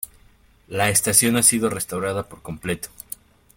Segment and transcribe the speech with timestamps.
[0.67, 2.89] La estación ha sido restaurada por completo.